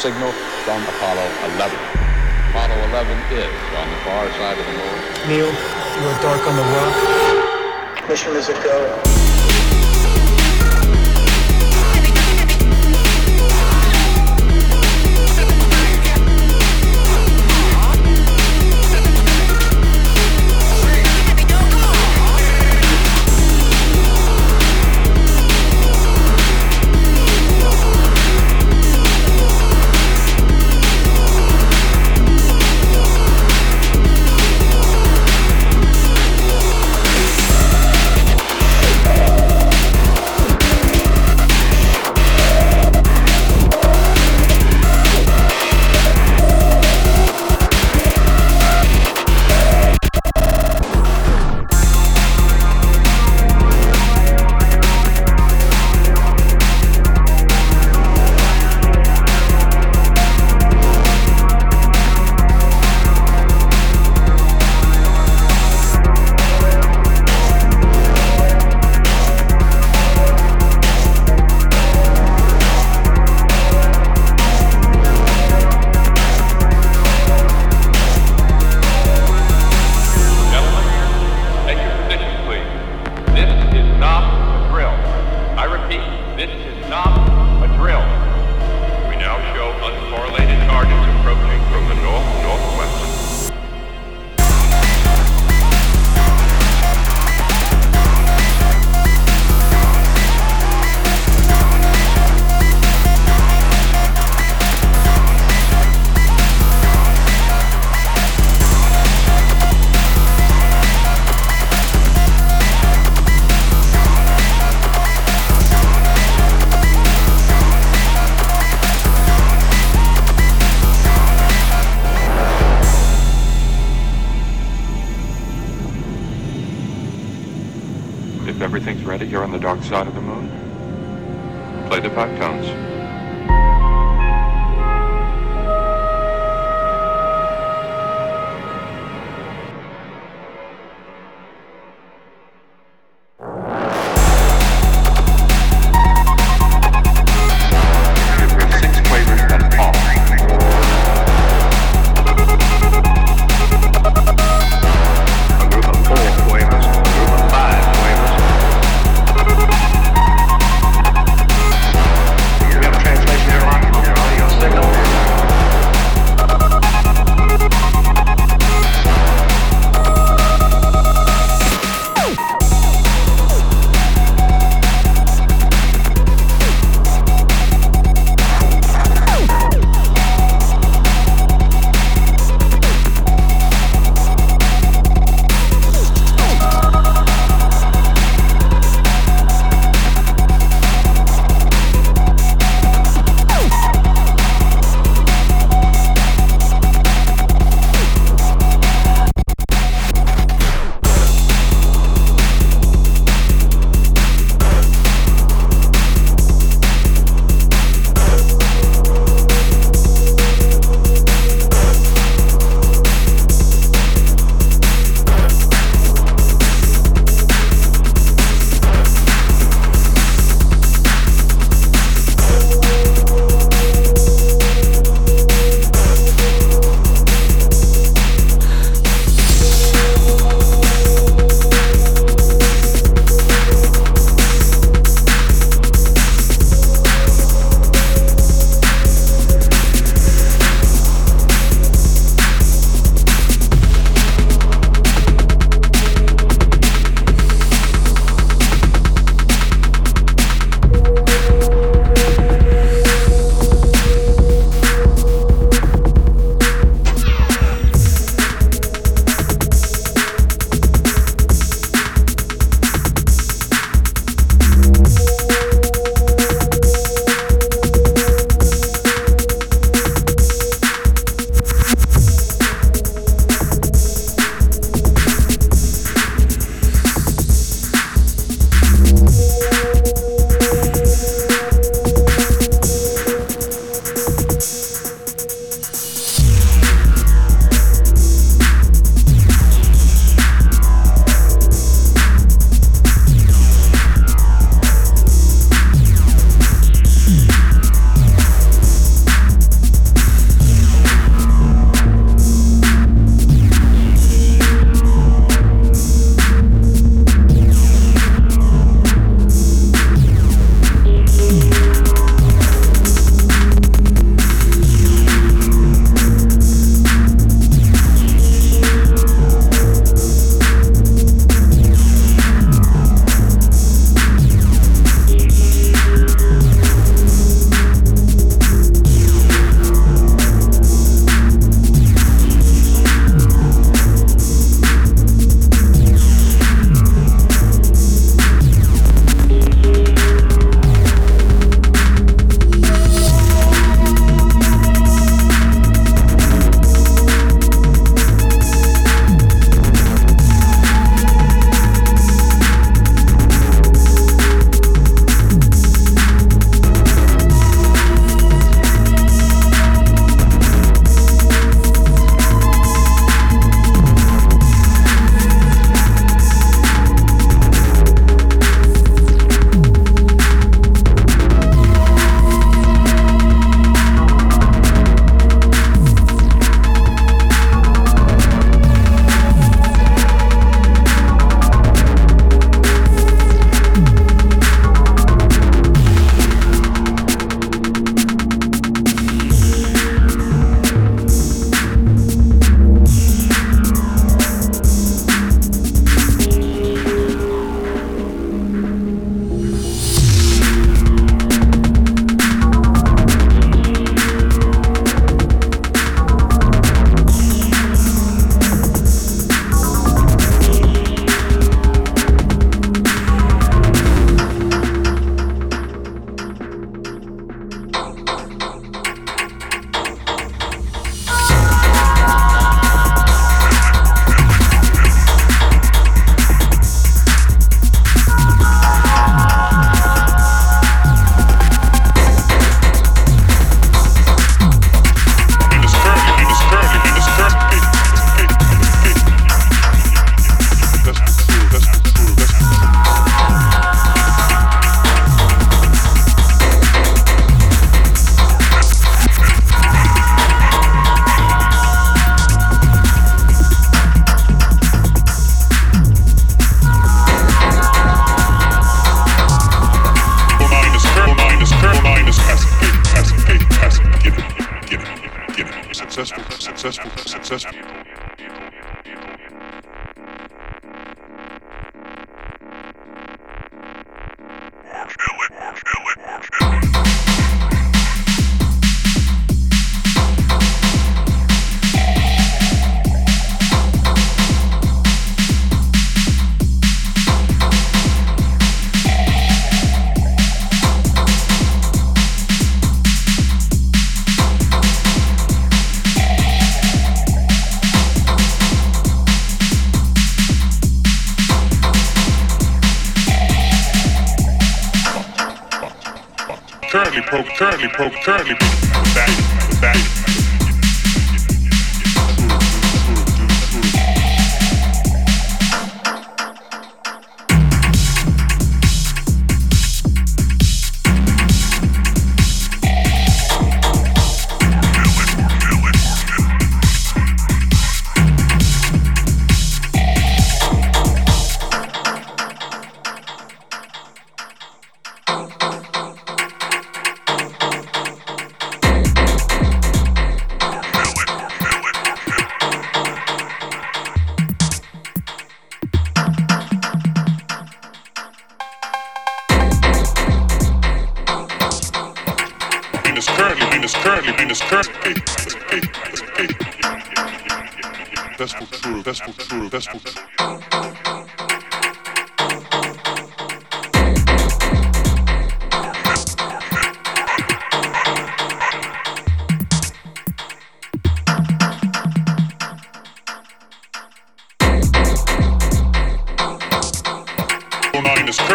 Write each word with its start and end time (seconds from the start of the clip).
Signal 0.00 0.29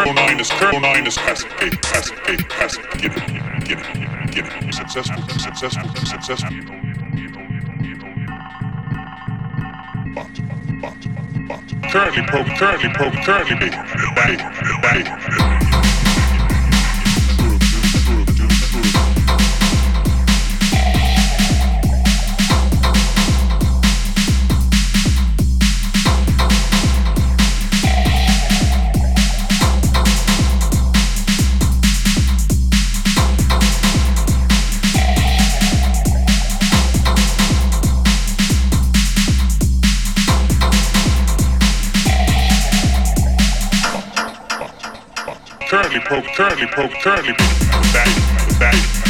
Curl, 0.06 0.14
nine 0.14 0.40
is 0.40 0.52
curl, 0.52 0.80
nine 0.80 1.08
is 1.08 1.16
has, 1.18 1.42
hey, 1.42 1.72
has, 1.82 2.12
get 2.12 3.18
it, 3.18 3.66
get 3.66 3.80
it, 3.80 4.32
get 4.32 4.46
it. 4.46 4.72
Successful, 4.72 5.24
successful, 5.40 5.90
successful. 6.06 6.52
Currently 11.90 12.24
pro, 12.28 12.44
currently 12.56 12.90
pro, 12.94 13.10
currently 13.24 13.56
big, 13.58 13.72
bang, 14.14 14.38
bang. 14.84 15.06
Currently 15.06 15.75
currently 46.56 46.68
pro, 46.74 46.88
currently 47.02 47.34
bang, 47.92 48.60
bang. 48.60 49.05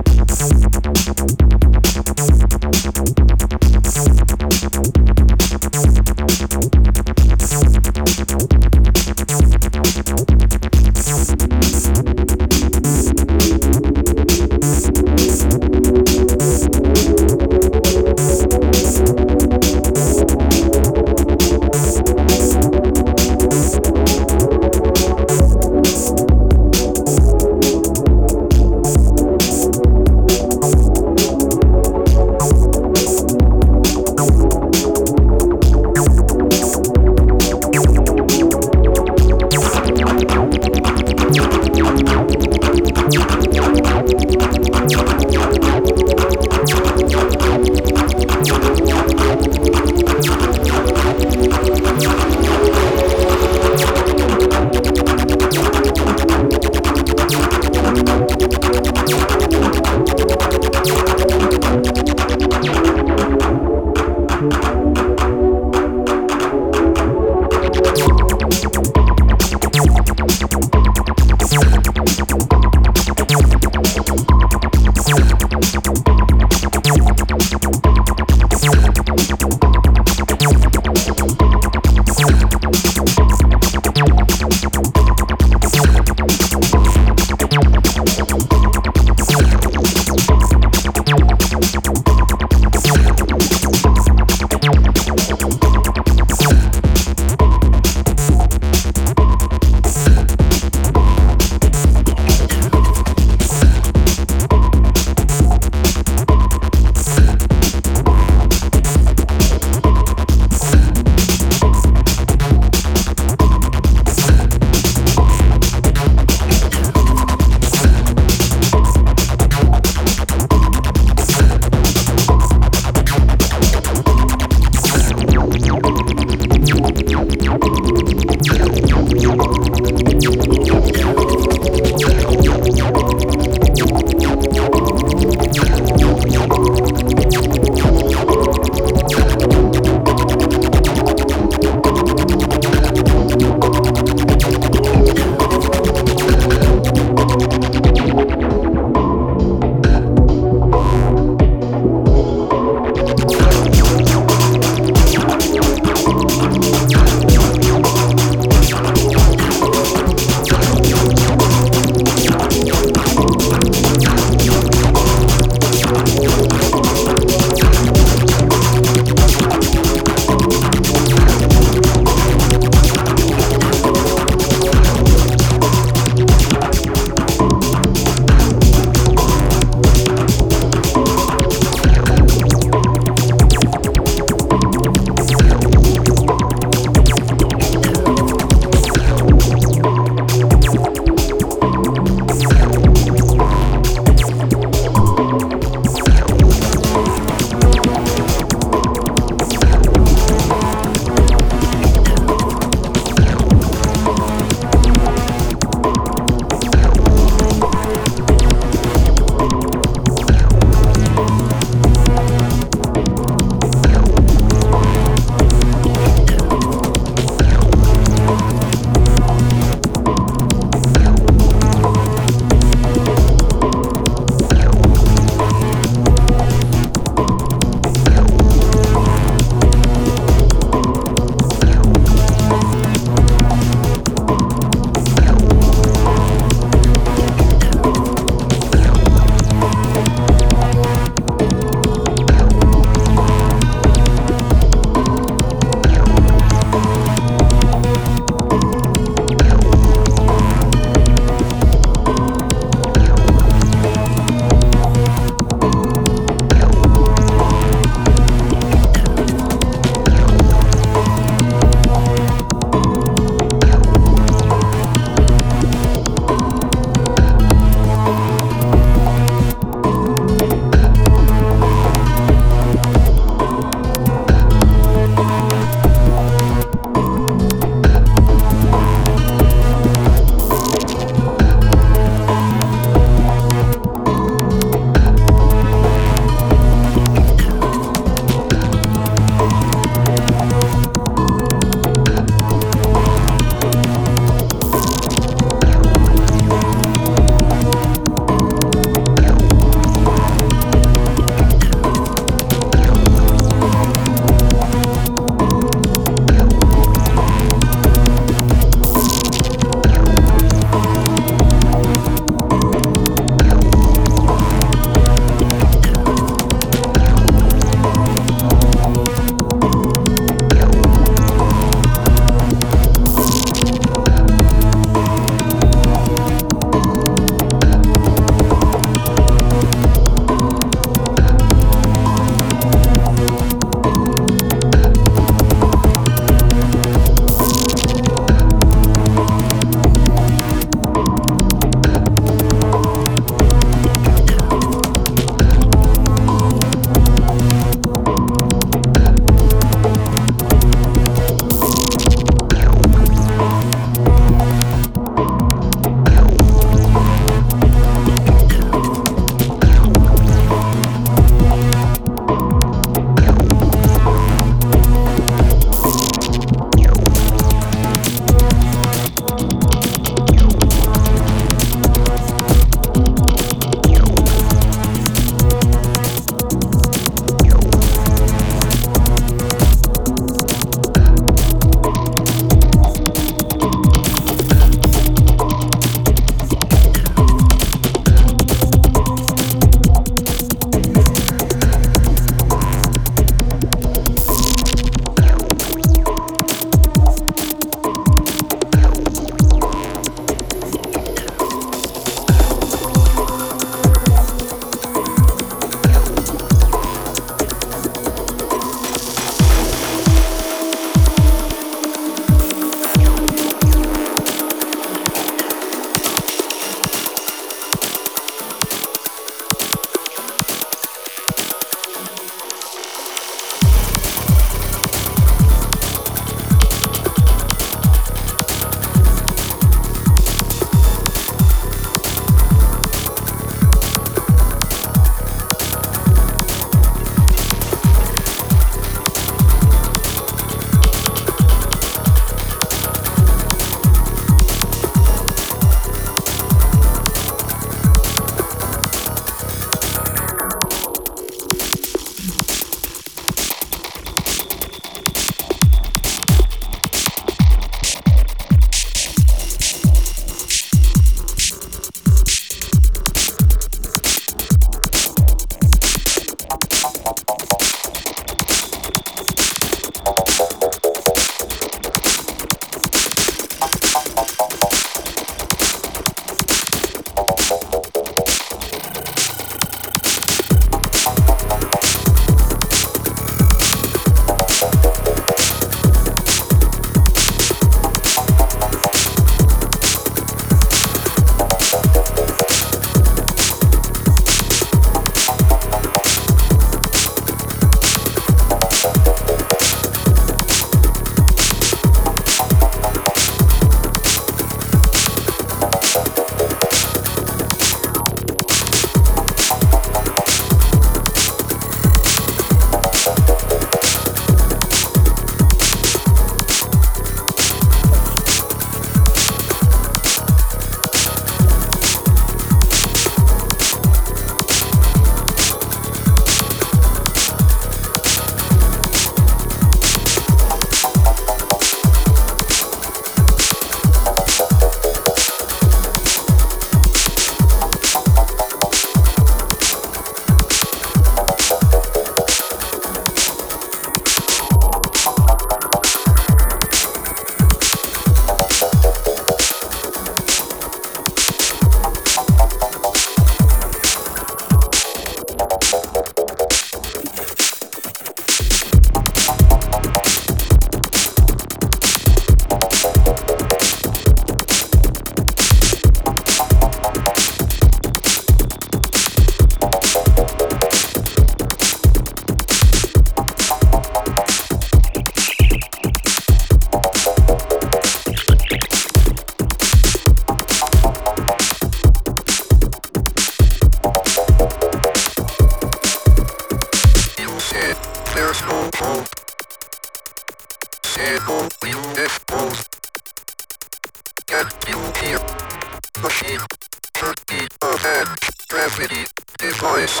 Device. 599.58 600.00